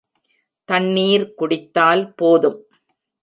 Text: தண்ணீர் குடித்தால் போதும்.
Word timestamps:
தண்ணீர் 0.69 1.25
குடித்தால் 1.33 2.03
போதும். 2.13 2.59